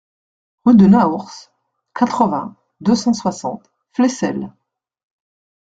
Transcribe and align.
Rue 0.65 0.75
de 0.75 0.87
Naours, 0.87 1.51
quatre-vingts, 1.93 2.55
deux 2.79 2.95
cent 2.95 3.13
soixante 3.13 3.69
Flesselles 3.93 4.51